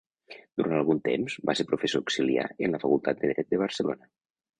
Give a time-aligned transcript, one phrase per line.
[0.59, 4.09] Durant algun temps va ser professor auxiliar en la Facultat de Dret de Barcelona.